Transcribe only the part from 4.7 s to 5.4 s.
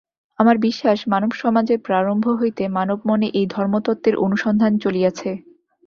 চলিয়াছে।